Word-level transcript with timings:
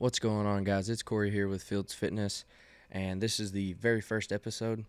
What's 0.00 0.18
going 0.18 0.46
on, 0.46 0.64
guys? 0.64 0.88
It's 0.88 1.02
Corey 1.02 1.30
here 1.30 1.46
with 1.46 1.62
Fields 1.62 1.92
Fitness, 1.92 2.46
and 2.90 3.20
this 3.20 3.38
is 3.38 3.52
the 3.52 3.74
very 3.74 4.00
first 4.00 4.32
episode. 4.32 4.86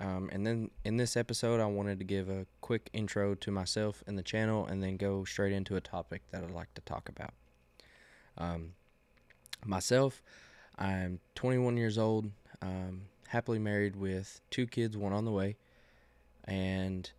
Um, 0.00 0.30
and 0.32 0.46
then 0.46 0.70
in 0.86 0.96
this 0.96 1.18
episode, 1.18 1.60
I 1.60 1.66
wanted 1.66 1.98
to 1.98 2.04
give 2.06 2.30
a 2.30 2.46
quick 2.62 2.88
intro 2.94 3.34
to 3.34 3.50
myself 3.50 4.02
and 4.06 4.16
the 4.16 4.22
channel, 4.22 4.64
and 4.64 4.82
then 4.82 4.96
go 4.96 5.22
straight 5.24 5.52
into 5.52 5.76
a 5.76 5.82
topic 5.82 6.22
that 6.30 6.42
I'd 6.42 6.50
like 6.50 6.72
to 6.76 6.80
talk 6.80 7.10
about. 7.10 7.34
Um, 8.38 8.72
myself, 9.66 10.22
I'm 10.78 11.20
21 11.34 11.76
years 11.76 11.98
old, 11.98 12.30
um, 12.62 13.02
happily 13.28 13.58
married 13.58 13.96
with 13.96 14.40
two 14.48 14.66
kids, 14.66 14.96
one 14.96 15.12
on 15.12 15.26
the 15.26 15.30
way, 15.30 15.56
and 16.44 17.10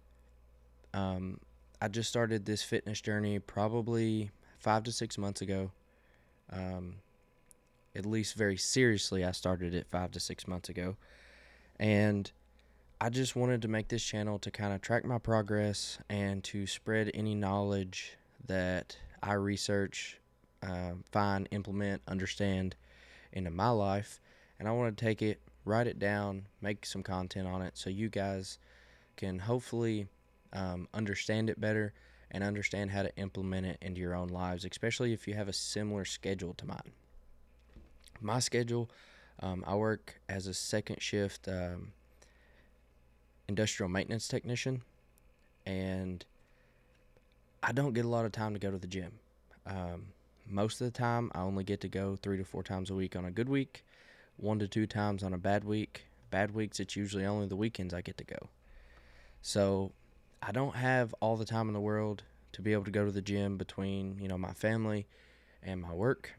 um, 0.96 1.39
I 1.80 1.89
just 1.89 2.09
started 2.09 2.48
this 2.48 2.64
fitness 2.64 3.02
journey 3.02 3.38
probably 3.38 4.32
five 4.57 4.82
to 4.86 4.91
six 4.91 5.16
months 5.20 5.41
ago. 5.41 5.70
Um, 6.52 6.96
at 7.96 8.05
least 8.05 8.36
very 8.36 8.57
seriously, 8.57 9.23
I 9.23 9.32
started 9.32 9.73
it 9.73 9.88
five 9.88 10.12
to 10.12 10.20
six 10.20 10.48
months 10.48 10.70
ago. 10.70 10.98
And 11.80 12.31
I 12.99 13.09
just 13.09 13.35
wanted 13.35 13.62
to 13.63 13.68
make 13.68 13.88
this 13.88 14.04
channel 14.04 14.40
to 14.40 14.52
kind 14.52 14.73
of 14.73 14.81
track 14.81 15.05
my 15.05 15.18
progress 15.18 15.98
and 16.09 16.44
to 16.45 16.68
spread 16.68 17.12
any 17.13 17.35
knowledge 17.35 18.18
that 18.48 18.98
I 19.21 19.34
research, 19.34 20.20
uh, 20.63 20.91
find, 21.12 21.48
implement, 21.52 22.02
understand 22.08 22.76
into 23.31 23.52
my 23.52 23.70
life. 23.70 24.20
And 24.59 24.68
I 24.68 24.71
want 24.71 24.98
to 24.98 25.05
take 25.05 25.21
it, 25.21 25.40
write 25.66 25.88
it 25.88 25.99
down, 25.99 26.48
make 26.62 26.85
some 26.85 27.04
content 27.04 27.48
on 27.48 27.62
it 27.62 27.77
so 27.77 27.90
you 27.90 28.09
guys 28.09 28.59
can 29.18 29.40
hopefully 29.40 30.07
um, 30.54 30.88
understand 30.93 31.49
it 31.49 31.59
better 31.59 31.93
and 32.32 32.43
understand 32.43 32.91
how 32.91 33.04
to 33.04 33.16
implement 33.18 33.66
it 33.66 33.77
into 33.82 34.02
your 34.02 34.16
own 34.16 34.30
lives, 34.30 34.66
especially 34.66 35.13
if 35.13 35.27
you 35.27 35.34
have 35.34 35.48
a 35.48 35.54
similar 35.54 36.05
schedule 36.05 36.54
to 36.54 36.66
mine 36.66 36.93
my 38.22 38.40
schedule, 38.40 38.90
um, 39.40 39.64
I 39.68 39.76
work 39.76 40.20
as 40.30 40.48
a 40.48 40.54
second 40.54 41.02
shift 41.02 41.48
um, 41.48 41.91
industrial 43.48 43.90
maintenance 43.90 44.27
technician, 44.27 44.82
and 45.66 46.26
I 47.62 47.72
don't 47.72 47.94
get 47.94 48.05
a 48.05 48.10
lot 48.10 48.26
of 48.26 48.32
time 48.32 48.54
to 48.54 48.60
go 48.60 48.72
to 48.72 48.77
the 48.77 48.88
gym. 48.88 49.12
Um, 49.66 50.07
most 50.48 50.80
of 50.82 50.85
the 50.85 50.98
time, 50.98 51.32
I 51.34 51.41
only 51.41 51.63
get 51.63 51.82
to 51.82 51.88
go 51.88 52.16
three 52.16 52.38
to 52.38 52.46
four 52.46 52.63
times 52.63 52.90
a 52.90 52.96
week 52.96 53.16
on 53.16 53.26
a 53.26 53.32
good 53.32 53.49
week, 53.49 53.84
one 54.38 54.60
to 54.60 54.68
two 54.68 54.88
times 54.88 55.24
on 55.24 55.34
a 55.34 55.38
bad 55.38 55.63
week. 55.63 56.05
Bad 56.29 56.54
weeks, 56.54 56.79
it's 56.79 56.96
usually 56.96 57.26
only 57.26 57.48
the 57.48 57.55
weekends 57.55 57.94
I 57.94 58.02
get 58.02 58.18
to 58.18 58.24
go. 58.24 58.50
So 59.41 59.91
I 60.41 60.52
don't 60.52 60.76
have 60.76 61.13
all 61.20 61.38
the 61.38 61.46
time 61.46 61.68
in 61.68 61.74
the 61.74 61.79
world 61.79 62.24
to 62.54 62.62
be 62.62 62.74
able 62.74 62.84
to 62.85 62.91
go 62.91 63.05
to 63.05 63.12
the 63.12 63.22
gym 63.22 63.57
between, 63.57 64.18
you 64.19 64.28
know, 64.28 64.38
my 64.38 64.53
family 64.53 65.07
and 65.63 65.81
my 65.81 65.94
work 65.94 66.34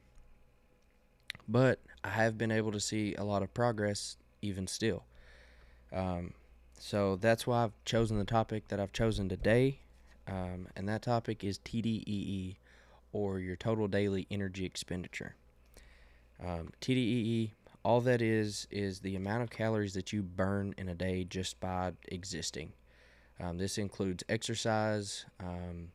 but 1.49 1.81
I 2.05 2.11
have 2.11 2.39
been 2.39 2.51
able 2.51 2.73
to 2.73 2.81
see 2.81 3.15
a 3.15 3.25
lot 3.25 3.43
of 3.43 3.53
progress 3.55 4.17
even 4.43 4.67
still. 4.67 5.05
Um, 5.93 6.35
so 6.79 7.17
that's 7.17 7.47
why 7.47 7.65
I've 7.65 7.85
chosen 7.85 8.19
the 8.19 8.25
topic 8.25 8.69
that 8.69 8.81
I've 8.81 8.93
chosen 8.93 9.29
today, 9.29 9.81
um, 10.27 10.69
and 10.77 10.89
that 10.89 11.03
topic 11.03 11.43
is 11.43 11.59
TDEE, 11.61 12.57
or 13.13 13.39
your 13.39 13.57
total 13.57 13.89
daily 13.89 14.27
energy 14.31 14.65
expenditure. 14.65 15.37
Um, 16.45 16.71
TDEE, 16.81 17.53
all 17.83 18.01
that 18.03 18.21
is, 18.21 18.67
is 18.71 19.01
the 19.01 19.17
amount 19.17 19.43
of 19.43 19.51
calories 19.51 19.95
that 19.95 20.13
you 20.13 20.23
burn 20.23 20.75
in 20.77 20.89
a 20.89 20.95
day 20.95 21.25
just 21.25 21.59
by 21.61 21.93
existing. 22.09 22.73
Um, 23.41 23.59
this 23.59 23.79
includes 23.79 24.25
exercise, 24.29 25.25
um, 25.41 25.93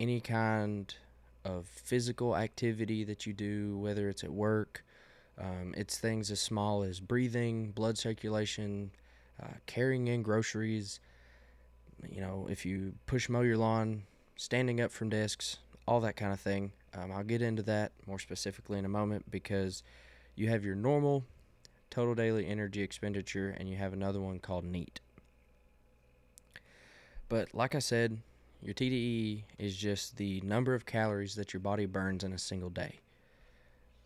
any 0.00 0.20
kind 0.20 0.92
of 1.44 1.66
physical 1.66 2.36
activity 2.36 3.04
that 3.04 3.26
you 3.26 3.32
do, 3.32 3.76
whether 3.78 4.08
it's 4.08 4.24
at 4.24 4.32
work. 4.32 4.84
Um, 5.38 5.74
it's 5.76 5.98
things 5.98 6.30
as 6.30 6.40
small 6.40 6.82
as 6.82 7.00
breathing, 7.00 7.72
blood 7.72 7.98
circulation, 7.98 8.92
uh, 9.42 9.54
carrying 9.66 10.08
in 10.08 10.22
groceries. 10.22 11.00
You 12.08 12.20
know, 12.20 12.46
if 12.50 12.64
you 12.64 12.94
push 13.06 13.28
mow 13.28 13.40
your 13.40 13.56
lawn, 13.56 14.04
standing 14.36 14.80
up 14.80 14.90
from 14.90 15.10
desks, 15.10 15.58
all 15.86 16.00
that 16.00 16.16
kind 16.16 16.32
of 16.32 16.40
thing. 16.40 16.72
Um, 16.94 17.12
I'll 17.12 17.24
get 17.24 17.42
into 17.42 17.62
that 17.64 17.92
more 18.06 18.18
specifically 18.18 18.78
in 18.78 18.84
a 18.84 18.88
moment 18.88 19.30
because 19.30 19.82
you 20.36 20.48
have 20.48 20.64
your 20.64 20.76
normal 20.76 21.24
total 21.90 22.14
daily 22.14 22.46
energy 22.46 22.82
expenditure 22.82 23.54
and 23.56 23.68
you 23.68 23.76
have 23.76 23.92
another 23.92 24.20
one 24.20 24.38
called 24.38 24.64
NEAT. 24.64 25.00
But 27.28 27.54
like 27.54 27.74
I 27.74 27.78
said, 27.78 28.20
your 28.64 28.74
TDEE 28.74 29.42
is 29.58 29.76
just 29.76 30.16
the 30.16 30.40
number 30.40 30.74
of 30.74 30.86
calories 30.86 31.34
that 31.34 31.52
your 31.52 31.60
body 31.60 31.84
burns 31.84 32.24
in 32.24 32.32
a 32.32 32.38
single 32.38 32.70
day. 32.70 33.00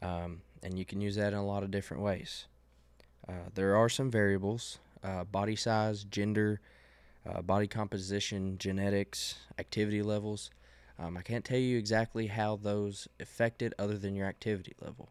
Um, 0.02 0.42
and 0.62 0.76
you 0.76 0.84
can 0.84 1.00
use 1.00 1.14
that 1.14 1.32
in 1.32 1.38
a 1.38 1.46
lot 1.46 1.62
of 1.62 1.70
different 1.70 2.02
ways. 2.02 2.46
Uh, 3.28 3.50
there 3.54 3.76
are 3.76 3.88
some 3.88 4.10
variables 4.10 4.78
uh, 5.04 5.22
body 5.22 5.54
size, 5.54 6.02
gender, 6.02 6.60
uh, 7.28 7.40
body 7.40 7.68
composition, 7.68 8.58
genetics, 8.58 9.36
activity 9.58 10.02
levels. 10.02 10.50
Um, 10.98 11.16
I 11.16 11.22
can't 11.22 11.44
tell 11.44 11.58
you 11.58 11.78
exactly 11.78 12.26
how 12.26 12.56
those 12.56 13.06
affect 13.20 13.62
it 13.62 13.72
other 13.78 13.96
than 13.96 14.16
your 14.16 14.26
activity 14.26 14.74
level. 14.80 15.10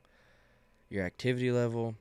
Your 0.90 1.06
activity 1.06 1.52
level, 1.52 1.96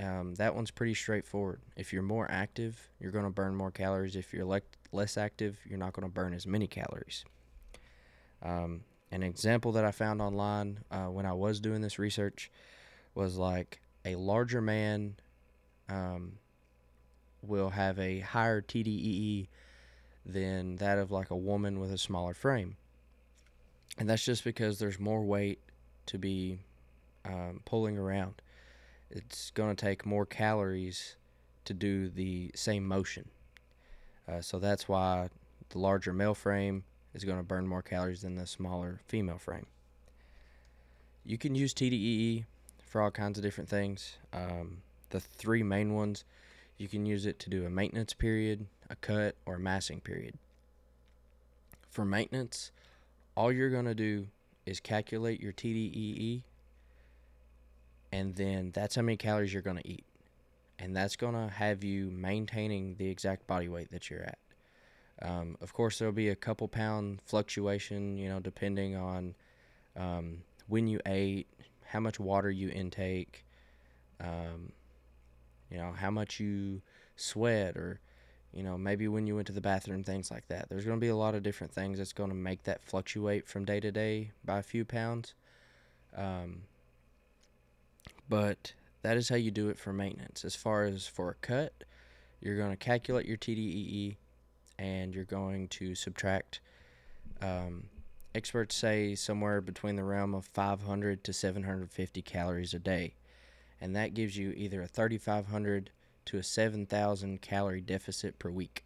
um, 0.00 0.34
that 0.36 0.54
one's 0.54 0.70
pretty 0.70 0.94
straightforward. 0.94 1.60
If 1.76 1.92
you're 1.92 2.02
more 2.02 2.28
active, 2.30 2.88
you're 2.98 3.12
going 3.12 3.24
to 3.24 3.30
burn 3.30 3.54
more 3.54 3.70
calories. 3.70 4.16
If 4.16 4.32
you're 4.32 4.44
le- 4.44 4.62
less 4.92 5.16
active, 5.16 5.58
you're 5.68 5.78
not 5.78 5.92
going 5.92 6.06
to 6.06 6.12
burn 6.12 6.34
as 6.34 6.46
many 6.46 6.66
calories. 6.66 7.24
Um, 8.42 8.82
an 9.12 9.22
example 9.22 9.72
that 9.72 9.84
I 9.84 9.92
found 9.92 10.20
online 10.20 10.80
uh, 10.90 11.06
when 11.06 11.26
I 11.26 11.32
was 11.32 11.60
doing 11.60 11.80
this 11.80 11.98
research 11.98 12.50
was 13.14 13.36
like 13.36 13.80
a 14.04 14.16
larger 14.16 14.60
man 14.60 15.14
um, 15.88 16.38
will 17.42 17.70
have 17.70 17.98
a 17.98 18.20
higher 18.20 18.60
TDEE 18.60 19.46
than 20.26 20.76
that 20.76 20.98
of 20.98 21.10
like 21.10 21.30
a 21.30 21.36
woman 21.36 21.78
with 21.78 21.92
a 21.92 21.98
smaller 21.98 22.34
frame. 22.34 22.76
And 23.96 24.08
that's 24.08 24.24
just 24.24 24.42
because 24.42 24.80
there's 24.80 24.98
more 24.98 25.22
weight 25.22 25.60
to 26.06 26.18
be 26.18 26.58
um, 27.24 27.60
pulling 27.64 27.96
around 27.96 28.42
it's 29.10 29.50
going 29.50 29.74
to 29.74 29.84
take 29.84 30.04
more 30.04 30.26
calories 30.26 31.16
to 31.64 31.74
do 31.74 32.08
the 32.08 32.50
same 32.54 32.86
motion. 32.86 33.28
Uh, 34.28 34.40
so 34.40 34.58
that's 34.58 34.88
why 34.88 35.28
the 35.70 35.78
larger 35.78 36.12
male 36.12 36.34
frame 36.34 36.84
is 37.14 37.24
going 37.24 37.38
to 37.38 37.44
burn 37.44 37.66
more 37.66 37.82
calories 37.82 38.22
than 38.22 38.36
the 38.36 38.46
smaller 38.46 39.00
female 39.06 39.38
frame. 39.38 39.66
You 41.24 41.38
can 41.38 41.54
use 41.54 41.72
TDEE 41.72 42.44
for 42.84 43.00
all 43.00 43.10
kinds 43.10 43.38
of 43.38 43.44
different 43.44 43.70
things. 43.70 44.16
Um, 44.32 44.78
the 45.10 45.20
three 45.20 45.62
main 45.62 45.94
ones, 45.94 46.24
you 46.76 46.88
can 46.88 47.06
use 47.06 47.24
it 47.24 47.38
to 47.40 47.50
do 47.50 47.64
a 47.64 47.70
maintenance 47.70 48.12
period, 48.12 48.66
a 48.90 48.96
cut, 48.96 49.36
or 49.46 49.56
a 49.56 49.60
massing 49.60 50.00
period. 50.00 50.34
For 51.88 52.04
maintenance, 52.04 52.72
all 53.36 53.52
you're 53.52 53.70
going 53.70 53.84
to 53.84 53.94
do 53.94 54.28
is 54.66 54.80
calculate 54.80 55.40
your 55.40 55.52
TDEE 55.52 56.42
and 58.14 58.36
then 58.36 58.70
that's 58.72 58.94
how 58.94 59.02
many 59.02 59.16
calories 59.16 59.52
you're 59.52 59.60
going 59.60 59.78
to 59.78 59.88
eat. 59.88 60.04
And 60.78 60.94
that's 60.94 61.16
going 61.16 61.34
to 61.34 61.52
have 61.52 61.82
you 61.82 62.12
maintaining 62.12 62.94
the 62.94 63.08
exact 63.08 63.48
body 63.48 63.68
weight 63.68 63.90
that 63.90 64.08
you're 64.08 64.22
at. 64.22 64.38
Um, 65.20 65.56
of 65.60 65.72
course, 65.72 65.98
there'll 65.98 66.14
be 66.14 66.28
a 66.28 66.36
couple 66.36 66.68
pound 66.68 67.20
fluctuation, 67.24 68.16
you 68.16 68.28
know, 68.28 68.38
depending 68.38 68.94
on 68.94 69.34
um, 69.96 70.42
when 70.68 70.86
you 70.86 71.00
ate, 71.06 71.48
how 71.86 71.98
much 71.98 72.20
water 72.20 72.52
you 72.52 72.70
intake, 72.70 73.44
um, 74.20 74.70
you 75.68 75.78
know, 75.78 75.90
how 75.90 76.10
much 76.12 76.38
you 76.38 76.82
sweat, 77.16 77.76
or, 77.76 77.98
you 78.52 78.62
know, 78.62 78.78
maybe 78.78 79.08
when 79.08 79.26
you 79.26 79.34
went 79.34 79.48
to 79.48 79.52
the 79.52 79.60
bathroom, 79.60 80.04
things 80.04 80.30
like 80.30 80.46
that. 80.48 80.68
There's 80.68 80.84
going 80.84 80.98
to 80.98 81.04
be 81.04 81.08
a 81.08 81.16
lot 81.16 81.34
of 81.34 81.42
different 81.42 81.72
things 81.72 81.98
that's 81.98 82.12
going 82.12 82.30
to 82.30 82.36
make 82.36 82.62
that 82.62 82.80
fluctuate 82.80 83.48
from 83.48 83.64
day 83.64 83.80
to 83.80 83.90
day 83.90 84.30
by 84.44 84.58
a 84.60 84.62
few 84.62 84.84
pounds. 84.84 85.34
Um, 86.16 86.62
but 88.28 88.72
that 89.02 89.16
is 89.16 89.28
how 89.28 89.36
you 89.36 89.50
do 89.50 89.68
it 89.68 89.78
for 89.78 89.92
maintenance. 89.92 90.44
As 90.44 90.56
far 90.56 90.84
as 90.84 91.06
for 91.06 91.30
a 91.30 91.34
cut, 91.34 91.72
you're 92.40 92.56
going 92.56 92.70
to 92.70 92.76
calculate 92.76 93.26
your 93.26 93.36
TDEE 93.36 94.16
and 94.78 95.14
you're 95.14 95.24
going 95.24 95.68
to 95.68 95.94
subtract. 95.94 96.60
Um, 97.40 97.84
experts 98.34 98.74
say 98.74 99.14
somewhere 99.14 99.60
between 99.60 99.96
the 99.96 100.04
realm 100.04 100.34
of 100.34 100.46
500 100.46 101.22
to 101.24 101.32
750 101.32 102.22
calories 102.22 102.74
a 102.74 102.78
day. 102.78 103.14
And 103.80 103.94
that 103.94 104.14
gives 104.14 104.36
you 104.36 104.52
either 104.56 104.82
a 104.82 104.86
3,500 104.86 105.90
to 106.26 106.38
a 106.38 106.42
7,000 106.42 107.40
calorie 107.42 107.80
deficit 107.80 108.38
per 108.38 108.50
week. 108.50 108.84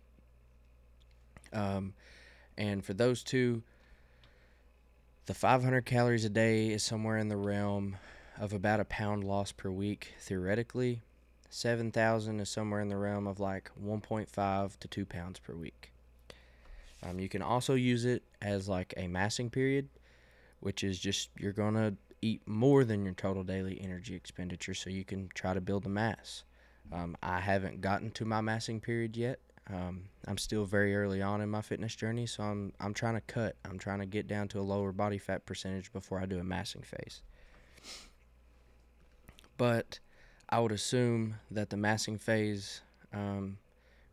Um, 1.52 1.94
and 2.56 2.84
for 2.84 2.94
those 2.94 3.22
two, 3.22 3.62
the 5.26 5.34
500 5.34 5.84
calories 5.84 6.24
a 6.24 6.30
day 6.30 6.70
is 6.70 6.82
somewhere 6.82 7.18
in 7.18 7.28
the 7.28 7.36
realm 7.36 7.96
of 8.38 8.52
about 8.52 8.80
a 8.80 8.84
pound 8.84 9.24
loss 9.24 9.52
per 9.52 9.70
week 9.70 10.14
theoretically. 10.18 11.02
7,000 11.50 12.40
is 12.40 12.48
somewhere 12.48 12.80
in 12.80 12.88
the 12.88 12.96
realm 12.96 13.26
of 13.26 13.40
like 13.40 13.70
1.5 13.82 14.78
to 14.78 14.88
2 14.88 15.06
pounds 15.06 15.38
per 15.38 15.54
week. 15.54 15.92
Um, 17.02 17.18
you 17.18 17.28
can 17.28 17.42
also 17.42 17.74
use 17.74 18.04
it 18.04 18.22
as 18.42 18.68
like 18.68 18.94
a 18.96 19.08
massing 19.08 19.50
period, 19.50 19.88
which 20.60 20.82
is 20.82 20.98
just 20.98 21.30
you're 21.38 21.52
going 21.52 21.74
to 21.74 21.94
eat 22.20 22.42
more 22.46 22.84
than 22.84 23.04
your 23.04 23.14
total 23.14 23.44
daily 23.44 23.80
energy 23.80 24.14
expenditure 24.14 24.74
so 24.74 24.90
you 24.90 25.04
can 25.04 25.28
try 25.34 25.54
to 25.54 25.60
build 25.60 25.84
the 25.84 25.88
mass. 25.88 26.44
Um, 26.92 27.16
I 27.22 27.40
haven't 27.40 27.80
gotten 27.80 28.10
to 28.12 28.24
my 28.24 28.40
massing 28.40 28.80
period 28.80 29.16
yet. 29.16 29.38
Um, 29.70 30.04
I'm 30.26 30.38
still 30.38 30.64
very 30.64 30.96
early 30.96 31.20
on 31.20 31.40
in 31.42 31.50
my 31.50 31.60
fitness 31.60 31.94
journey, 31.94 32.24
so 32.26 32.42
I'm 32.42 32.72
I'm 32.80 32.94
trying 32.94 33.14
to 33.14 33.20
cut. 33.20 33.56
I'm 33.68 33.78
trying 33.78 33.98
to 33.98 34.06
get 34.06 34.26
down 34.26 34.48
to 34.48 34.60
a 34.60 34.62
lower 34.62 34.92
body 34.92 35.18
fat 35.18 35.44
percentage 35.44 35.92
before 35.92 36.18
I 36.18 36.26
do 36.26 36.38
a 36.38 36.44
massing 36.44 36.82
phase. 36.82 37.20
But 39.58 39.98
I 40.48 40.60
would 40.60 40.72
assume 40.72 41.34
that 41.50 41.68
the 41.68 41.76
massing 41.76 42.16
phase, 42.16 42.80
um, 43.12 43.58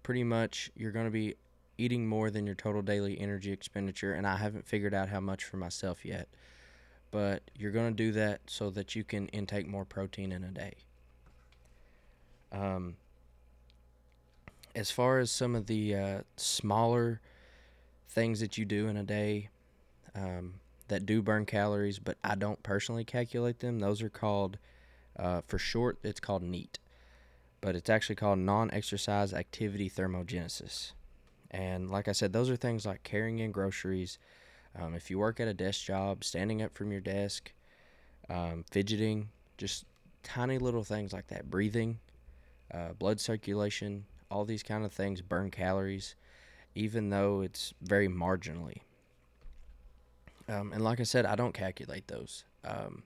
pretty 0.03 0.25
much, 0.25 0.69
you're 0.75 0.91
going 0.91 1.05
to 1.05 1.11
be 1.11 1.35
eating 1.77 2.07
more 2.07 2.29
than 2.29 2.45
your 2.45 2.55
total 2.55 2.81
daily 2.81 3.19
energy 3.19 3.51
expenditure, 3.51 4.13
and 4.13 4.27
I 4.27 4.37
haven't 4.37 4.67
figured 4.67 4.93
out 4.93 5.07
how 5.07 5.21
much 5.21 5.45
for 5.45 5.57
myself 5.57 6.03
yet. 6.03 6.27
But 7.11 7.43
you're 7.57 7.71
going 7.71 7.91
to 7.91 7.95
do 7.95 8.11
that 8.13 8.41
so 8.47 8.69
that 8.71 8.95
you 8.95 9.05
can 9.05 9.27
intake 9.29 9.67
more 9.67 9.85
protein 9.85 10.33
in 10.33 10.43
a 10.43 10.49
day. 10.49 10.73
Um, 12.51 12.95
as 14.75 14.91
far 14.91 15.19
as 15.19 15.31
some 15.31 15.55
of 15.55 15.67
the 15.67 15.95
uh, 15.95 16.21
smaller 16.35 17.21
things 18.09 18.39
that 18.39 18.57
you 18.57 18.65
do 18.65 18.87
in 18.87 18.97
a 18.97 19.03
day 19.03 19.49
um, 20.15 20.55
that 20.87 21.05
do 21.05 21.21
burn 21.21 21.45
calories, 21.45 21.99
but 21.99 22.17
I 22.23 22.35
don't 22.35 22.61
personally 22.63 23.03
calculate 23.03 23.59
them, 23.59 23.79
those 23.79 24.01
are 24.01 24.09
called, 24.09 24.57
uh, 25.17 25.41
for 25.47 25.57
short, 25.57 25.97
it's 26.03 26.19
called 26.19 26.43
NEAT. 26.43 26.79
But 27.61 27.75
it's 27.75 27.89
actually 27.89 28.15
called 28.15 28.39
non 28.39 28.69
exercise 28.71 29.33
activity 29.33 29.89
thermogenesis. 29.89 30.91
And 31.51 31.89
like 31.89 32.07
I 32.07 32.11
said, 32.11 32.33
those 32.33 32.49
are 32.49 32.55
things 32.55 32.85
like 32.85 33.03
carrying 33.03 33.39
in 33.39 33.51
groceries. 33.51 34.17
Um, 34.77 34.93
if 34.93 35.09
you 35.09 35.17
work 35.17 35.39
at 35.39 35.47
a 35.47 35.53
desk 35.53 35.85
job, 35.85 36.23
standing 36.23 36.61
up 36.61 36.73
from 36.73 36.91
your 36.91 37.01
desk, 37.01 37.53
um, 38.29 38.65
fidgeting, 38.69 39.29
just 39.57 39.85
tiny 40.21 40.57
little 40.57 40.83
things 40.83 41.13
like 41.13 41.27
that, 41.27 41.49
breathing, 41.49 41.99
uh, 42.73 42.93
blood 42.99 43.19
circulation, 43.19 44.05
all 44.29 44.43
these 44.43 44.63
kind 44.63 44.83
of 44.83 44.91
things 44.91 45.21
burn 45.21 45.49
calories, 45.49 46.15
even 46.73 47.09
though 47.09 47.41
it's 47.41 47.73
very 47.81 48.09
marginally. 48.09 48.81
Um, 50.49 50.73
and 50.73 50.83
like 50.83 50.99
I 50.99 51.03
said, 51.03 51.25
I 51.25 51.35
don't 51.35 51.53
calculate 51.53 52.07
those. 52.07 52.43
Um, 52.63 53.03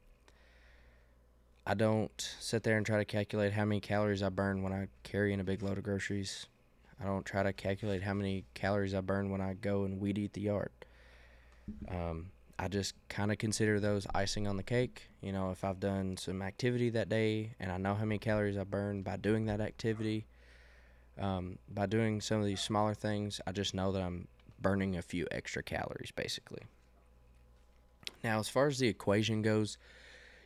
I 1.70 1.76
don't 1.76 2.36
sit 2.40 2.64
there 2.64 2.78
and 2.78 2.86
try 2.86 2.98
to 2.98 3.06
calculate 3.06 3.54
how 3.54 3.64
many 3.64 3.80
calories 3.80 4.24
I 4.24 4.30
burn 4.30 4.64
when 4.64 4.74
I 4.74 4.88
carry 5.04 5.34
in 5.34 5.40
a 5.40 5.44
big 5.44 5.62
load 5.62 5.78
of 5.78 5.84
groceries. 5.84 6.48
I 7.00 7.06
don't 7.06 7.24
try 7.24 7.44
to 7.44 7.54
calculate 7.54 8.02
how 8.02 8.16
many 8.16 8.44
calories 8.56 8.96
I 8.96 9.02
burn 9.02 9.30
when 9.30 9.40
I 9.40 9.54
go 9.54 9.84
and 9.84 10.02
weed 10.02 10.18
eat 10.18 10.34
the 10.34 10.42
yard. 10.42 10.72
Um, 11.88 12.32
I 12.58 12.70
just 12.70 12.96
kind 13.08 13.32
of 13.32 13.38
consider 13.38 13.80
those 13.80 14.08
icing 14.16 14.48
on 14.48 14.58
the 14.58 14.64
cake. 14.64 15.10
You 15.22 15.32
know, 15.32 15.52
if 15.52 15.64
I've 15.64 15.80
done 15.80 16.18
some 16.18 16.42
activity 16.42 16.90
that 16.90 17.08
day 17.08 17.52
and 17.60 17.72
I 17.72 17.78
know 17.78 17.94
how 17.94 18.04
many 18.04 18.18
calories 18.18 18.58
I 18.58 18.64
burn 18.64 19.04
by 19.04 19.18
doing 19.18 19.46
that 19.46 19.62
activity, 19.62 20.26
um, 21.20 21.60
by 21.70 21.86
doing 21.86 22.20
some 22.20 22.40
of 22.40 22.48
these 22.48 22.62
smaller 22.62 22.96
things, 22.96 23.42
I 23.46 23.52
just 23.52 23.76
know 23.76 23.92
that 23.92 24.02
I'm 24.02 24.28
burning 24.60 24.98
a 24.98 25.04
few 25.04 25.28
extra 25.30 25.62
calories 25.62 26.10
basically. 26.16 26.64
Now, 28.24 28.40
as 28.40 28.50
far 28.50 28.66
as 28.66 28.80
the 28.80 28.88
equation 28.88 29.44
goes, 29.44 29.78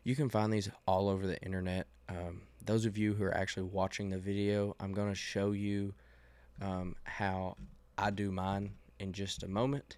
you 0.04 0.16
can 0.16 0.30
find 0.30 0.52
these 0.52 0.70
all 0.88 1.10
over 1.10 1.26
the 1.26 1.42
internet. 1.42 1.88
Um, 2.10 2.42
those 2.66 2.86
of 2.86 2.98
you 2.98 3.14
who 3.14 3.24
are 3.24 3.36
actually 3.36 3.64
watching 3.64 4.10
the 4.10 4.18
video, 4.18 4.76
I'm 4.80 4.94
going 4.94 5.10
to 5.10 5.16
show 5.16 5.52
you 5.52 5.94
um, 6.62 6.96
how 7.04 7.58
I 7.98 8.10
do 8.10 8.32
mine 8.32 8.72
in 9.00 9.14
just 9.14 9.44
a 9.44 9.48
moment. 9.48 9.98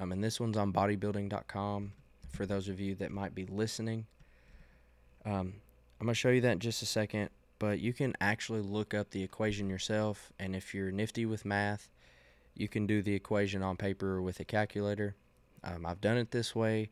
Um, 0.00 0.12
and 0.12 0.22
this 0.22 0.40
one's 0.40 0.56
on 0.56 0.72
bodybuilding.com 0.72 1.92
for 2.30 2.46
those 2.46 2.68
of 2.68 2.80
you 2.80 2.94
that 2.96 3.10
might 3.10 3.34
be 3.34 3.46
listening. 3.46 4.06
Um, 5.24 5.54
I'm 6.00 6.06
going 6.06 6.14
to 6.14 6.14
show 6.14 6.30
you 6.30 6.40
that 6.40 6.52
in 6.52 6.58
just 6.58 6.82
a 6.82 6.86
second, 6.86 7.30
but 7.58 7.78
you 7.78 7.92
can 7.92 8.14
actually 8.20 8.62
look 8.62 8.94
up 8.94 9.10
the 9.10 9.22
equation 9.22 9.68
yourself. 9.68 10.32
And 10.38 10.56
if 10.56 10.74
you're 10.74 10.90
nifty 10.90 11.26
with 11.26 11.44
math, 11.44 11.90
you 12.54 12.68
can 12.68 12.86
do 12.86 13.02
the 13.02 13.14
equation 13.14 13.62
on 13.62 13.76
paper 13.76 14.20
with 14.20 14.40
a 14.40 14.44
calculator. 14.44 15.14
Um, 15.62 15.86
I've 15.86 16.00
done 16.00 16.16
it 16.16 16.30
this 16.30 16.54
way. 16.54 16.90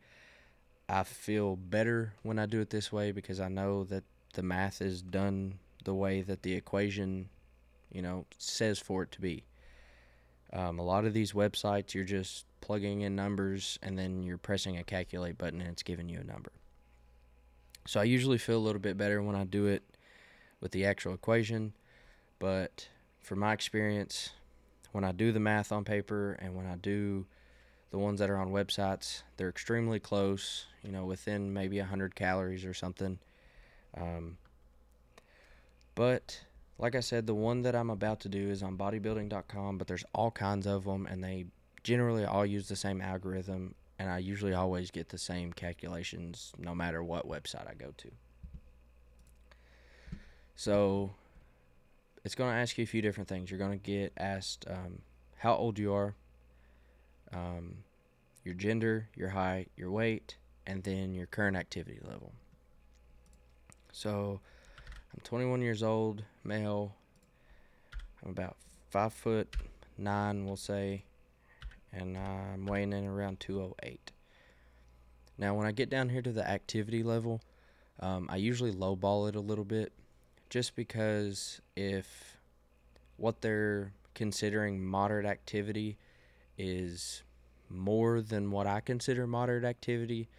I 0.91 1.03
feel 1.03 1.55
better 1.55 2.15
when 2.21 2.37
I 2.37 2.45
do 2.45 2.59
it 2.59 2.69
this 2.69 2.91
way 2.91 3.13
because 3.13 3.39
I 3.39 3.47
know 3.47 3.85
that 3.85 4.03
the 4.33 4.43
math 4.43 4.81
is 4.81 5.01
done 5.01 5.59
the 5.85 5.93
way 5.93 6.21
that 6.21 6.43
the 6.43 6.53
equation, 6.53 7.29
you 7.93 8.01
know, 8.01 8.25
says 8.37 8.77
for 8.77 9.03
it 9.03 9.11
to 9.13 9.21
be. 9.21 9.45
Um, 10.51 10.79
a 10.79 10.83
lot 10.83 11.05
of 11.05 11.13
these 11.13 11.31
websites, 11.31 11.93
you're 11.93 12.03
just 12.03 12.45
plugging 12.59 13.01
in 13.01 13.15
numbers 13.15 13.79
and 13.81 13.97
then 13.97 14.21
you're 14.21 14.37
pressing 14.37 14.77
a 14.77 14.83
calculate 14.83 15.37
button 15.37 15.61
and 15.61 15.69
it's 15.69 15.81
giving 15.81 16.09
you 16.09 16.19
a 16.19 16.25
number. 16.25 16.51
So 17.87 18.01
I 18.01 18.03
usually 18.03 18.37
feel 18.37 18.57
a 18.57 18.59
little 18.59 18.81
bit 18.81 18.97
better 18.97 19.23
when 19.23 19.35
I 19.35 19.45
do 19.45 19.67
it 19.67 19.83
with 20.59 20.73
the 20.73 20.85
actual 20.85 21.13
equation, 21.13 21.71
but 22.37 22.89
from 23.21 23.39
my 23.39 23.53
experience, 23.53 24.31
when 24.91 25.05
I 25.05 25.13
do 25.13 25.31
the 25.31 25.39
math 25.39 25.71
on 25.71 25.85
paper 25.85 26.33
and 26.33 26.53
when 26.53 26.65
I 26.65 26.75
do 26.75 27.27
the 27.91 27.97
ones 27.97 28.19
that 28.19 28.29
are 28.29 28.37
on 28.37 28.49
websites, 28.51 29.23
they're 29.37 29.49
extremely 29.49 29.99
close, 29.99 30.65
you 30.83 30.91
know, 30.91 31.05
within 31.05 31.53
maybe 31.53 31.77
100 31.79 32.15
calories 32.15 32.65
or 32.65 32.73
something. 32.73 33.19
Um, 33.95 34.37
but 35.93 36.41
like 36.79 36.95
I 36.95 37.01
said, 37.01 37.27
the 37.27 37.35
one 37.35 37.61
that 37.63 37.75
I'm 37.75 37.89
about 37.89 38.21
to 38.21 38.29
do 38.29 38.49
is 38.49 38.63
on 38.63 38.77
bodybuilding.com, 38.77 39.77
but 39.77 39.87
there's 39.87 40.05
all 40.15 40.31
kinds 40.31 40.65
of 40.65 40.85
them, 40.85 41.05
and 41.05 41.23
they 41.23 41.45
generally 41.83 42.25
all 42.25 42.45
use 42.45 42.67
the 42.67 42.75
same 42.75 43.01
algorithm, 43.01 43.75
and 43.99 44.09
I 44.09 44.19
usually 44.19 44.53
always 44.53 44.89
get 44.89 45.09
the 45.09 45.17
same 45.17 45.51
calculations 45.51 46.53
no 46.57 46.73
matter 46.73 47.03
what 47.03 47.27
website 47.27 47.69
I 47.69 47.73
go 47.73 47.93
to. 47.97 48.11
So 50.55 51.11
it's 52.23 52.35
going 52.35 52.51
to 52.51 52.57
ask 52.57 52.77
you 52.77 52.83
a 52.83 52.87
few 52.87 53.01
different 53.01 53.27
things. 53.27 53.51
You're 53.51 53.59
going 53.59 53.77
to 53.77 53.85
get 53.85 54.13
asked 54.17 54.65
um, 54.69 54.99
how 55.37 55.55
old 55.55 55.77
you 55.77 55.93
are, 55.93 56.15
um, 57.33 57.77
your 58.43 58.53
gender, 58.53 59.09
your 59.15 59.29
height, 59.29 59.69
your 59.75 59.91
weight, 59.91 60.35
and 60.65 60.83
then 60.83 61.13
your 61.13 61.27
current 61.27 61.57
activity 61.57 61.99
level. 62.03 62.33
So 63.91 64.39
I'm 65.13 65.21
21 65.23 65.61
years 65.61 65.83
old, 65.83 66.23
male. 66.43 66.95
I'm 68.23 68.31
about 68.31 68.57
five 68.89 69.13
foot 69.13 69.55
nine, 69.97 70.45
we'll 70.45 70.55
say, 70.55 71.03
and 71.91 72.17
I'm 72.17 72.65
weighing 72.65 72.93
in 72.93 73.05
around 73.05 73.39
208. 73.39 74.11
Now, 75.37 75.55
when 75.55 75.65
I 75.65 75.71
get 75.71 75.89
down 75.89 76.09
here 76.09 76.21
to 76.21 76.31
the 76.31 76.47
activity 76.47 77.03
level, 77.03 77.41
um, 77.99 78.27
I 78.29 78.37
usually 78.37 78.71
lowball 78.71 79.27
it 79.29 79.35
a 79.35 79.39
little 79.39 79.65
bit, 79.65 79.91
just 80.49 80.75
because 80.75 81.61
if 81.75 82.37
what 83.17 83.41
they're 83.41 83.93
considering 84.13 84.83
moderate 84.83 85.25
activity 85.25 85.97
is 86.61 87.23
more 87.69 88.21
than 88.21 88.51
what 88.51 88.67
I 88.67 88.81
consider 88.81 89.25
moderate 89.25 89.63
activity, 89.63 90.29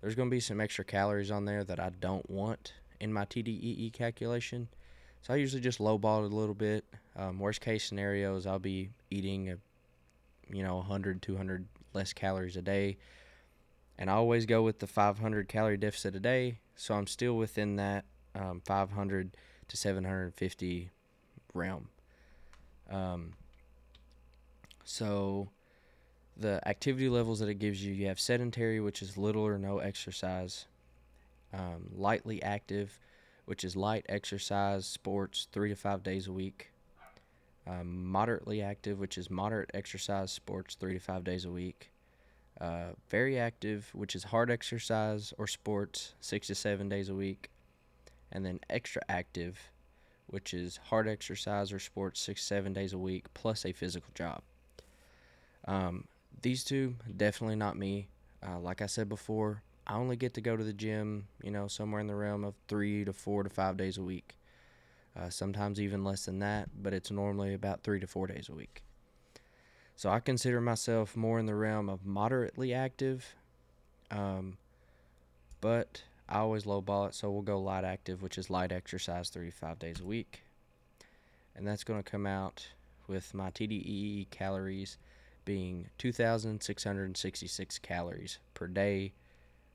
there's 0.00 0.14
going 0.14 0.28
to 0.28 0.34
be 0.34 0.40
some 0.40 0.60
extra 0.60 0.84
calories 0.84 1.30
on 1.30 1.44
there 1.44 1.64
that 1.64 1.80
I 1.80 1.90
don't 2.00 2.28
want 2.30 2.74
in 3.00 3.12
my 3.12 3.24
TDEE 3.24 3.92
calculation. 3.92 4.68
So 5.22 5.34
I 5.34 5.36
usually 5.36 5.60
just 5.60 5.80
lowball 5.80 6.24
it 6.24 6.32
a 6.32 6.36
little 6.36 6.54
bit. 6.54 6.84
Um, 7.16 7.38
worst 7.38 7.60
case 7.60 7.84
scenarios, 7.84 8.46
I'll 8.46 8.58
be 8.58 8.90
eating, 9.10 9.50
a, 9.50 9.58
you 10.52 10.62
know, 10.62 10.76
100, 10.76 11.20
200 11.20 11.66
less 11.94 12.12
calories 12.12 12.56
a 12.56 12.62
day. 12.62 12.96
And 13.98 14.08
I 14.08 14.14
always 14.14 14.46
go 14.46 14.62
with 14.62 14.78
the 14.78 14.86
500 14.86 15.48
calorie 15.48 15.76
deficit 15.76 16.14
a 16.14 16.20
day. 16.20 16.58
So 16.76 16.94
I'm 16.94 17.06
still 17.06 17.36
within 17.36 17.76
that 17.76 18.04
um, 18.34 18.62
500 18.64 19.36
to 19.68 19.76
750 19.76 20.90
realm. 21.54 21.88
Um, 22.90 23.34
so 24.84 25.48
the 26.36 26.66
activity 26.68 27.08
levels 27.08 27.40
that 27.40 27.48
it 27.48 27.58
gives 27.58 27.84
you 27.84 27.92
you 27.92 28.06
have 28.06 28.18
sedentary 28.18 28.80
which 28.80 29.02
is 29.02 29.16
little 29.16 29.42
or 29.42 29.58
no 29.58 29.78
exercise 29.78 30.66
um, 31.52 31.90
lightly 31.94 32.42
active 32.42 32.98
which 33.44 33.64
is 33.64 33.76
light 33.76 34.04
exercise 34.08 34.86
sports 34.86 35.48
three 35.52 35.68
to 35.68 35.76
five 35.76 36.02
days 36.02 36.26
a 36.26 36.32
week 36.32 36.70
um, 37.66 38.06
moderately 38.06 38.62
active 38.62 38.98
which 38.98 39.18
is 39.18 39.30
moderate 39.30 39.70
exercise 39.74 40.32
sports 40.32 40.74
three 40.74 40.94
to 40.94 41.00
five 41.00 41.22
days 41.22 41.44
a 41.44 41.50
week 41.50 41.90
uh, 42.60 42.92
very 43.08 43.38
active 43.38 43.90
which 43.92 44.14
is 44.14 44.24
hard 44.24 44.50
exercise 44.50 45.32
or 45.38 45.46
sports 45.46 46.14
six 46.20 46.46
to 46.46 46.54
seven 46.54 46.88
days 46.88 47.08
a 47.08 47.14
week 47.14 47.50
and 48.30 48.44
then 48.44 48.58
extra 48.70 49.02
active 49.08 49.70
which 50.32 50.54
is 50.54 50.80
hard 50.84 51.06
exercise 51.06 51.72
or 51.72 51.78
sports 51.78 52.18
six 52.18 52.42
seven 52.42 52.72
days 52.72 52.94
a 52.94 52.98
week 52.98 53.26
plus 53.34 53.66
a 53.66 53.72
physical 53.72 54.10
job. 54.14 54.40
Um, 55.66 56.04
these 56.40 56.64
two, 56.64 56.96
definitely 57.16 57.56
not 57.56 57.76
me. 57.76 58.08
Uh, 58.46 58.58
like 58.58 58.82
I 58.82 58.86
said 58.86 59.08
before, 59.08 59.62
I 59.86 59.94
only 59.94 60.16
get 60.16 60.34
to 60.34 60.40
go 60.40 60.56
to 60.56 60.64
the 60.64 60.72
gym, 60.72 61.26
you 61.42 61.50
know, 61.50 61.68
somewhere 61.68 62.00
in 62.00 62.06
the 62.06 62.14
realm 62.14 62.44
of 62.44 62.54
three 62.68 63.04
to 63.04 63.12
four 63.12 63.42
to 63.42 63.50
five 63.50 63.76
days 63.76 63.98
a 63.98 64.02
week. 64.02 64.36
Uh, 65.14 65.28
sometimes 65.28 65.80
even 65.80 66.04
less 66.04 66.24
than 66.24 66.38
that, 66.38 66.70
but 66.80 66.94
it's 66.94 67.10
normally 67.10 67.52
about 67.52 67.82
three 67.82 68.00
to 68.00 68.06
four 68.06 68.26
days 68.26 68.48
a 68.48 68.54
week. 68.54 68.82
So 69.94 70.08
I 70.08 70.20
consider 70.20 70.60
myself 70.60 71.16
more 71.16 71.38
in 71.38 71.46
the 71.46 71.54
realm 71.54 71.88
of 71.88 72.06
moderately 72.06 72.72
active, 72.72 73.34
um, 74.10 74.56
but 75.60 76.02
I 76.28 76.38
always 76.38 76.64
lowball 76.64 77.08
it, 77.08 77.14
so 77.14 77.30
we'll 77.30 77.42
go 77.42 77.60
light 77.60 77.84
active, 77.84 78.22
which 78.22 78.38
is 78.38 78.48
light 78.48 78.72
exercise 78.72 79.28
three 79.28 79.50
to 79.50 79.56
five 79.56 79.78
days 79.78 80.00
a 80.00 80.04
week. 80.04 80.42
And 81.54 81.68
that's 81.68 81.84
going 81.84 82.02
to 82.02 82.10
come 82.10 82.26
out 82.26 82.68
with 83.06 83.34
my 83.34 83.50
TDEE 83.50 84.30
calories 84.30 84.96
being 85.44 85.88
2,666 85.98 87.78
calories 87.78 88.38
per 88.54 88.66
day. 88.66 89.12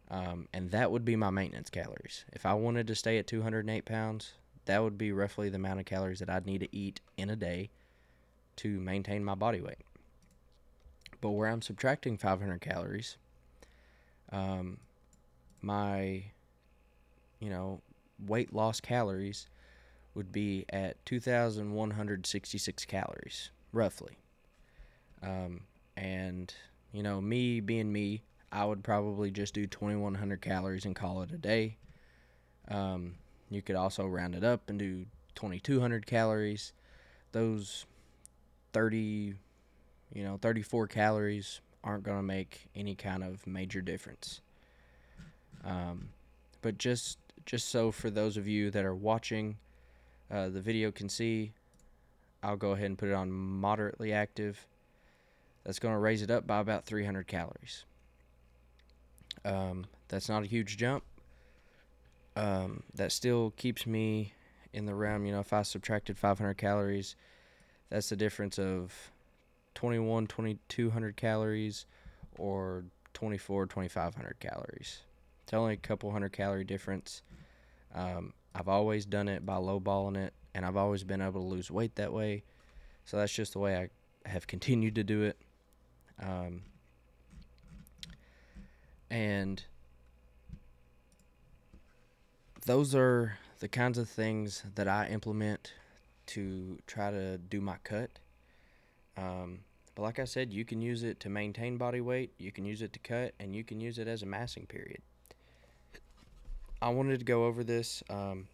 Um, 0.10 0.48
and 0.54 0.72
that 0.72 0.92
would 0.92 1.04
be 1.04 1.16
my 1.16 1.30
maintenance 1.30 1.70
calories. 1.70 2.24
If 2.32 2.46
I 2.46 2.54
wanted 2.54 2.88
to 2.88 2.96
stay 2.96 3.18
at 3.18 3.28
208 3.28 3.86
pounds, 3.86 4.34
that 4.66 4.82
would 4.82 4.98
be 4.98 5.12
roughly 5.12 5.50
the 5.50 5.58
amount 5.58 5.80
of 5.80 5.86
calories 5.86 6.20
that 6.20 6.30
I'd 6.30 6.46
need 6.46 6.60
to 6.60 6.76
eat 6.76 7.02
in 7.18 7.30
a 7.30 7.36
day 7.36 7.70
to 8.58 8.80
maintain 8.80 9.24
my 9.24 9.36
body 9.36 9.62
weight. 9.62 9.84
But 11.20 11.32
where 11.32 11.50
I'm 11.50 11.62
subtracting 11.62 12.18
500 12.18 12.62
calories, 12.62 13.18
um, 14.32 14.78
my, 15.62 16.26
you 17.40 17.50
know, 17.50 17.82
weight 18.26 18.54
loss 18.54 18.80
calories 18.80 19.48
would 20.14 20.32
be 20.32 20.66
at 20.70 21.04
2,166 21.06 22.86
calories, 22.86 23.52
roughly. 23.72 24.18
Um, 25.22 25.62
and, 25.96 26.54
you 26.92 27.04
know, 27.04 27.20
me 27.20 27.60
being 27.60 27.92
me, 27.92 28.22
I 28.52 28.66
would 28.66 28.84
probably 28.84 29.32
just 29.32 29.54
do 29.54 29.66
2,100 29.66 30.42
calories 30.42 30.86
and 30.86 30.96
call 30.96 31.22
it 31.22 31.32
a 31.32 31.38
day. 31.38 31.78
Um, 32.70 33.16
you 33.50 33.62
could 33.62 33.76
also 33.76 34.06
round 34.06 34.36
it 34.36 34.44
up 34.44 34.70
and 34.70 34.78
do 34.78 35.06
2,200 35.36 36.06
calories. 36.06 36.74
Those 37.32 37.86
30, 38.74 39.34
you 40.14 40.24
know, 40.24 40.38
34 40.42 40.88
calories 40.88 41.62
aren't 41.84 42.04
going 42.04 42.18
to 42.18 42.24
make 42.24 42.68
any 42.76 42.96
kind 42.96 43.24
of 43.24 43.46
major 43.48 43.82
difference. 43.82 44.42
Um, 45.64 46.10
but 46.62 46.78
just 46.78 47.18
just 47.46 47.70
so 47.70 47.92
for 47.92 48.10
those 48.10 48.36
of 48.36 48.46
you 48.48 48.70
that 48.72 48.84
are 48.84 48.94
watching 48.94 49.58
uh, 50.30 50.50
the 50.50 50.60
video 50.60 50.92
can 50.92 51.08
see, 51.08 51.54
I'll 52.44 52.58
go 52.58 52.72
ahead 52.72 52.88
and 52.88 52.98
put 52.98 53.10
it 53.10 53.14
on 53.14 53.32
moderately 53.32 54.12
active. 54.12 54.68
That's 55.68 55.80
going 55.80 55.94
to 55.94 56.00
raise 56.00 56.22
it 56.22 56.32
up 56.32 56.48
by 56.48 56.60
about 56.60 56.86
300 56.86 57.28
calories. 57.28 57.84
Um, 59.44 59.86
that's 60.08 60.30
not 60.30 60.44
a 60.44 60.46
huge 60.46 60.78
jump. 60.78 61.04
Um, 62.38 62.84
that 62.96 63.12
still 63.12 63.52
keeps 63.58 63.86
me 63.86 64.34
in 64.72 64.86
the 64.86 64.96
realm. 64.96 65.26
You 65.26 65.34
know, 65.34 65.42
if 65.42 65.52
I 65.52 65.64
subtracted 65.64 66.18
500 66.18 66.54
calories, 66.54 67.18
that's 67.90 68.08
the 68.08 68.16
difference 68.16 68.58
of 68.58 68.94
21, 69.76 70.28
2200 70.28 71.18
calories 71.18 71.86
or 72.38 72.86
24, 73.14 73.66
2500 73.66 74.40
calories. 74.40 75.02
It's 75.44 75.54
only 75.54 75.74
a 75.74 75.78
couple 75.78 76.10
hundred 76.12 76.32
calorie 76.32 76.64
difference. 76.64 77.24
Um, 77.94 78.32
I've 78.56 78.70
always 78.70 79.06
done 79.06 79.28
it 79.28 79.46
by 79.46 79.56
lowballing 79.56 80.16
it, 80.16 80.34
and 80.56 80.66
I've 80.66 80.78
always 80.78 81.04
been 81.04 81.20
able 81.20 81.42
to 81.42 81.48
lose 81.48 81.70
weight 81.70 81.96
that 81.96 82.14
way. 82.14 82.46
So 83.04 83.18
that's 83.18 83.34
just 83.34 83.52
the 83.52 83.60
way 83.60 83.76
I 84.26 84.30
have 84.30 84.48
continued 84.48 84.96
to 84.96 85.04
do 85.04 85.24
it. 85.24 85.38
Um, 86.22 86.62
and 89.10 89.64
those 92.66 92.94
are 92.94 93.38
the 93.60 93.68
kinds 93.68 93.98
of 93.98 94.10
things 94.10 94.64
that 94.76 94.88
I 94.88 95.08
implement 95.08 95.74
to 96.28 96.78
try 96.86 97.12
to 97.12 97.38
do 97.38 97.62
my 97.62 97.78
cut. 97.84 98.10
Um, 99.18 99.60
but 99.96 100.04
like 100.04 100.20
I 100.20 100.26
said, 100.26 100.54
you 100.54 100.66
can 100.66 100.82
use 100.82 101.04
it 101.04 101.20
to 101.22 101.30
maintain 101.30 101.78
body 101.78 102.02
weight, 102.02 102.32
you 102.38 102.52
can 102.52 102.66
use 102.66 102.82
it 102.82 102.94
to 102.94 103.00
cut, 103.00 103.34
and 103.40 103.56
you 103.56 103.64
can 103.64 103.82
use 103.82 103.98
it 103.98 104.08
as 104.08 104.22
a 104.22 104.26
massing 104.26 104.66
period. 104.68 105.02
I 106.82 106.90
wanted 106.90 107.18
to 107.20 107.26
go 107.26 107.46
over 107.46 107.64
this 107.64 108.04
um, 108.10 108.48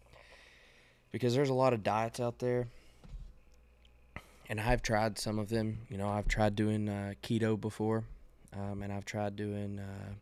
because 1.12 1.34
there's 1.34 1.50
a 1.50 1.54
lot 1.54 1.74
of 1.74 1.82
diets 1.82 2.20
out 2.20 2.38
there, 2.38 2.68
and 4.48 4.60
I've 4.60 4.82
tried 4.82 5.18
some 5.18 5.38
of 5.38 5.48
them. 5.48 5.80
You 5.88 5.98
know, 5.98 6.08
I've 6.08 6.28
tried 6.28 6.54
doing 6.54 6.88
uh, 6.88 7.14
keto 7.22 7.60
before, 7.60 8.04
um, 8.52 8.82
and 8.82 8.92
I've 8.92 9.04
tried 9.04 9.36
doing 9.36 9.78
uh, 9.78 10.14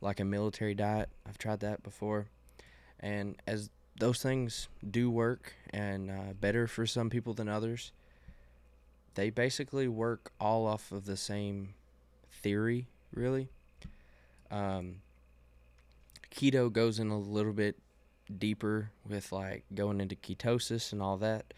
like 0.00 0.20
a 0.20 0.24
military 0.24 0.74
diet. 0.74 1.08
I've 1.28 1.38
tried 1.38 1.60
that 1.60 1.82
before, 1.82 2.26
and 3.00 3.36
as 3.46 3.70
those 3.98 4.22
things 4.22 4.68
do 4.88 5.10
work 5.10 5.54
and 5.70 6.10
uh, 6.10 6.32
better 6.38 6.66
for 6.66 6.86
some 6.86 7.10
people 7.10 7.34
than 7.34 7.48
others, 7.48 7.92
they 9.14 9.30
basically 9.30 9.88
work 9.88 10.30
all 10.38 10.66
off 10.66 10.92
of 10.92 11.06
the 11.06 11.16
same 11.16 11.74
theory, 12.30 12.86
really. 13.12 13.48
Um, 14.50 14.96
keto 16.30 16.72
goes 16.72 16.98
in 16.98 17.08
a 17.08 17.18
little 17.18 17.52
bit 17.52 17.76
deeper 18.38 18.90
with 19.08 19.32
like 19.32 19.64
going 19.74 20.00
into 20.00 20.14
ketosis 20.14 20.92
and 20.92 21.02
all 21.02 21.16
that, 21.18 21.54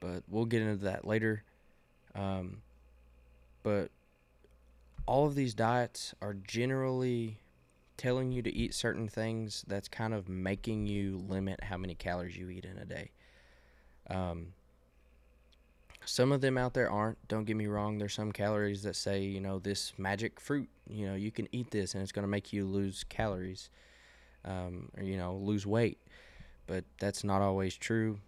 but 0.00 0.22
we'll 0.28 0.44
get 0.44 0.62
into 0.62 0.84
that 0.84 1.06
later. 1.06 1.42
Um, 2.14 2.62
but 3.62 3.90
all 5.06 5.26
of 5.26 5.34
these 5.34 5.54
diets 5.54 6.14
are 6.20 6.34
generally 6.34 7.40
telling 7.96 8.30
you 8.30 8.42
to 8.42 8.54
eat 8.54 8.74
certain 8.74 9.08
things 9.08 9.64
that's 9.66 9.88
kind 9.88 10.14
of 10.14 10.28
making 10.28 10.86
you 10.86 11.22
limit 11.28 11.64
how 11.64 11.76
many 11.76 11.94
calories 11.94 12.36
you 12.36 12.48
eat 12.48 12.64
in 12.64 12.78
a 12.78 12.84
day. 12.84 13.10
Um, 14.08 14.48
some 16.04 16.32
of 16.32 16.40
them 16.40 16.56
out 16.56 16.74
there 16.74 16.90
aren't. 16.90 17.18
Don't 17.28 17.44
get 17.44 17.56
me 17.56 17.66
wrong. 17.66 17.98
There's 17.98 18.14
some 18.14 18.32
calories 18.32 18.82
that 18.84 18.96
say, 18.96 19.22
you 19.22 19.40
know, 19.40 19.58
this 19.58 19.92
magic 19.98 20.40
fruit, 20.40 20.68
you 20.88 21.06
know, 21.06 21.14
you 21.14 21.30
can 21.30 21.48
eat 21.52 21.70
this 21.70 21.94
and 21.94 22.02
it's 22.02 22.12
going 22.12 22.22
to 22.22 22.30
make 22.30 22.52
you 22.52 22.64
lose 22.64 23.04
calories 23.08 23.68
um, 24.44 24.88
or, 24.96 25.02
you 25.02 25.18
know, 25.18 25.34
lose 25.36 25.66
weight. 25.66 25.98
But 26.66 26.84
that's 26.98 27.24
not 27.24 27.42
always 27.42 27.76
true. 27.76 28.20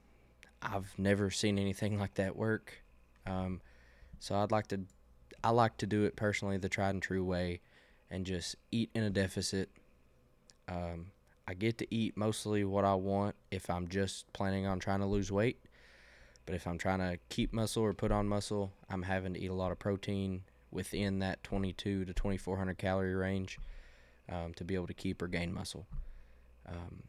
I've 0.63 0.93
never 0.99 1.31
seen 1.31 1.59
anything 1.59 1.99
like 1.99 2.15
that 2.15 2.37
work. 2.37 2.83
Um, 3.27 3.61
so 4.19 4.37
I'd 4.37 4.53
like 4.53 4.69
to, 4.69 4.81
I 5.43 5.51
like 5.51 5.77
to 5.79 5.87
do 5.87 6.05
it 6.05 6.17
personally 6.17 6.59
the 6.59 6.69
tried 6.69 6.91
and 6.91 7.03
true 7.03 7.25
way 7.25 7.61
and 8.11 8.27
just 8.27 8.57
eat 8.71 8.91
in 8.95 9.03
a 9.03 9.11
deficit. 9.11 9.71
Um, 10.69 11.07
I 11.49 11.55
get 11.55 11.79
to 11.79 11.95
eat 11.95 12.17
mostly 12.17 12.65
what 12.65 12.85
I 12.85 12.95
want 12.95 13.35
if 13.51 13.71
I'm 13.71 13.89
just 13.89 14.31
planning 14.33 14.67
on 14.67 14.79
trying 14.79 15.01
to 15.01 15.07
lose 15.07 15.33
weight. 15.33 15.59
But 16.47 16.55
if 16.55 16.67
I'm 16.67 16.79
trying 16.79 16.99
to 16.99 17.19
keep 17.29 17.53
muscle 17.53 17.83
or 17.83 17.93
put 17.93 18.13
on 18.13 18.27
muscle, 18.29 18.73
I'm 18.89 19.03
having 19.03 19.35
to 19.35 19.41
eat 19.41 19.51
a 19.51 19.55
lot 19.55 19.73
of 19.73 19.79
protein 19.79 20.43
within 20.71 21.19
that 21.21 21.43
22 21.43 22.05
to 22.05 22.13
2400 22.13 22.79
calorie 22.79 23.15
range 23.15 23.59
um, 24.29 24.55
to 24.55 24.65
be 24.65 24.75
able 24.75 24.87
to 24.87 24.95
keep 24.95 25.23
or 25.23 25.29
gain 25.29 25.53
muscle. 25.53 25.87
Um, 26.69 27.03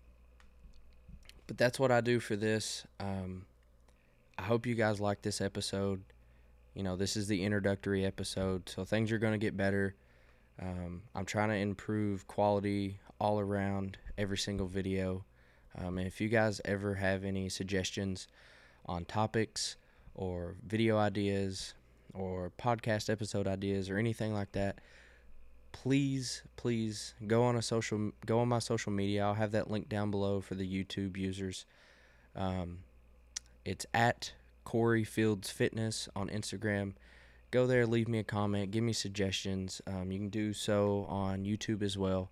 but 1.52 1.58
that's 1.58 1.78
what 1.78 1.92
I 1.92 2.00
do 2.00 2.22
for 2.22 2.38
this. 2.38 2.86
Um, 3.02 3.46
I 4.38 4.44
hope 4.44 4.66
you 4.66 4.74
guys 4.74 5.02
like 5.02 5.22
this 5.22 5.42
episode. 5.42 6.02
You 6.74 6.82
know, 6.82 6.96
this 6.96 7.18
is 7.18 7.28
the 7.28 7.44
introductory 7.44 8.06
episode, 8.06 8.70
so 8.70 8.86
things 8.86 9.12
are 9.12 9.18
going 9.18 9.34
to 9.34 9.38
get 9.38 9.58
better. 9.58 9.94
Um, 10.62 11.02
I'm 11.14 11.26
trying 11.26 11.50
to 11.50 11.56
improve 11.56 12.26
quality 12.26 13.02
all 13.20 13.38
around 13.38 13.98
every 14.18 14.38
single 14.38 14.68
video. 14.68 15.26
Um, 15.78 15.98
and 15.98 16.08
if 16.08 16.22
you 16.22 16.30
guys 16.30 16.62
ever 16.64 16.96
have 16.96 17.26
any 17.26 17.50
suggestions 17.50 18.30
on 18.86 19.04
topics 19.04 19.76
or 20.16 20.56
video 20.66 20.98
ideas 20.98 21.74
or 22.14 22.54
podcast 22.58 23.10
episode 23.10 23.46
ideas 23.46 23.90
or 23.90 23.98
anything 23.98 24.34
like 24.34 24.54
that, 24.54 24.80
please, 25.72 26.44
please 26.56 27.14
go 27.28 27.44
on 27.44 27.56
a 27.56 27.62
social, 27.62 28.12
go 28.26 28.40
on 28.40 28.48
my 28.48 28.60
social 28.60 28.92
media. 28.92 29.24
I'll 29.24 29.34
have 29.34 29.52
that 29.52 29.70
link 29.70 29.90
down 29.90 30.12
below 30.12 30.42
for 30.42 30.56
the 30.56 30.68
YouTube 30.68 31.18
users. 31.18 31.66
Um, 32.36 32.80
it's 33.66 33.86
at 33.94 34.34
Corey 34.64 35.04
Fields 35.04 35.50
Fitness 35.50 36.08
on 36.16 36.30
Instagram 36.30 36.94
go 37.52 37.68
there, 37.68 37.86
leave 37.86 38.08
me 38.08 38.20
a 38.20 38.24
comment, 38.24 38.72
give 38.72 38.84
me 38.84 38.94
suggestions. 38.94 39.82
Um, 39.86 40.12
you 40.12 40.18
can 40.18 40.30
do 40.30 40.54
so 40.54 41.06
on 41.10 41.44
YouTube 41.44 41.84
as 41.84 41.98
well. 41.98 42.32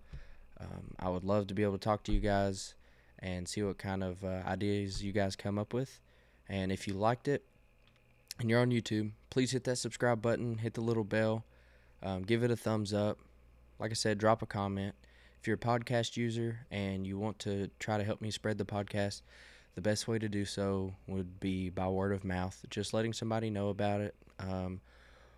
Um, 0.59 0.95
I 0.97 1.09
would 1.09 1.25
love 1.25 1.47
to 1.47 1.53
be 1.53 1.63
able 1.63 1.73
to 1.73 1.79
talk 1.79 2.03
to 2.03 2.13
you 2.13 2.21
guys 2.21 2.73
and 3.19 3.47
see 3.47 3.61
what 3.61 3.77
kind 3.77 4.03
of 4.03 4.23
uh, 4.23 4.41
ideas 4.47 5.03
you 5.03 5.11
guys 5.11 5.35
come 5.35 5.59
up 5.59 5.73
with. 5.73 5.99
And 6.47 6.71
if 6.71 6.87
you 6.87 6.93
liked 6.93 7.27
it 7.27 7.43
and 8.39 8.49
you're 8.49 8.61
on 8.61 8.71
YouTube, 8.71 9.11
please 9.29 9.51
hit 9.51 9.65
that 9.65 9.75
subscribe 9.75 10.21
button, 10.21 10.57
hit 10.57 10.73
the 10.73 10.81
little 10.81 11.03
bell, 11.03 11.43
um, 12.01 12.23
give 12.23 12.43
it 12.43 12.51
a 12.51 12.55
thumbs 12.55 12.93
up. 12.93 13.19
Like 13.79 13.91
I 13.91 13.95
said, 13.95 14.17
drop 14.17 14.41
a 14.41 14.45
comment. 14.45 14.95
If 15.39 15.47
you're 15.47 15.55
a 15.55 15.59
podcast 15.59 16.17
user 16.17 16.65
and 16.69 17.07
you 17.07 17.17
want 17.17 17.39
to 17.39 17.69
try 17.79 17.97
to 17.97 18.03
help 18.03 18.21
me 18.21 18.29
spread 18.29 18.57
the 18.57 18.65
podcast, 18.65 19.21
the 19.75 19.81
best 19.81 20.07
way 20.07 20.19
to 20.19 20.27
do 20.27 20.43
so 20.43 20.93
would 21.07 21.39
be 21.39 21.69
by 21.69 21.87
word 21.87 22.11
of 22.11 22.25
mouth, 22.25 22.65
just 22.69 22.93
letting 22.93 23.13
somebody 23.13 23.49
know 23.49 23.69
about 23.69 24.01
it. 24.01 24.15
Um, 24.39 24.81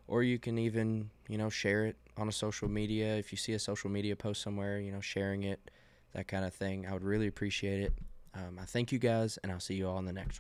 or 0.08 0.24
you 0.24 0.38
can 0.38 0.58
even 0.60 1.10
you 1.28 1.38
know 1.38 1.50
share 1.50 1.86
it 1.86 1.96
on 2.18 2.28
a 2.28 2.32
social 2.32 2.68
media 2.68 3.16
if 3.16 3.32
you 3.32 3.38
see 3.38 3.54
a 3.54 3.60
social 3.60 3.90
media 3.90 4.16
post 4.16 4.42
somewhere 4.42 4.80
you 4.80 4.92
know 4.92 5.00
sharing 5.00 5.44
it 5.44 5.72
that 6.14 6.28
kind 6.28 6.46
of 6.46 6.54
thing 6.54 6.86
i 6.86 6.94
would 6.94 7.04
really 7.04 7.28
appreciate 7.28 7.82
it 7.82 7.94
um, 8.36 8.60
i 8.62 8.66
thank 8.66 8.92
you 8.92 9.00
guys 9.00 9.40
and 9.42 9.52
i'll 9.52 9.60
see 9.60 9.74
you 9.74 9.88
all 9.88 9.98
in 9.98 10.06
the 10.06 10.14
next 10.14 10.36
one 10.36 10.40